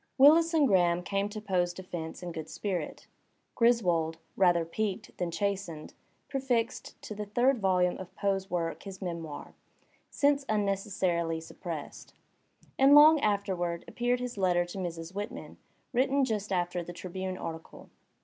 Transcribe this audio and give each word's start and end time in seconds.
Willis 0.17 0.51
and 0.55 0.67
Graham 0.67 1.03
came 1.03 1.29
to 1.29 1.39
Poe's 1.39 1.75
defence 1.75 2.23
in 2.23 2.31
good 2.31 2.49
spirit. 2.49 3.05
Griswold, 3.53 4.17
rather 4.35 4.65
piqued 4.65 5.15
than 5.19 5.29
chastened, 5.29 5.93
prefixed 6.27 6.99
to 7.03 7.13
the 7.13 7.27
third 7.27 7.59
volume 7.59 7.99
of 7.99 8.15
Poe's 8.15 8.49
work 8.49 8.81
his 8.81 8.99
memoir, 8.99 9.53
since 10.09 10.43
unneces 10.45 10.97
sarily 10.99 11.39
suppressed. 11.39 12.15
And 12.79 12.95
long 12.95 13.19
afterward 13.19 13.85
appeared 13.87 14.19
his 14.21 14.39
letter 14.39 14.65
to 14.65 14.79
Mrs. 14.79 15.13
Whitman, 15.13 15.57
written 15.93 16.25
just 16.25 16.51
after 16.51 16.81
the 16.83 16.93
Tribune 16.93 17.37
article. 17.37 17.91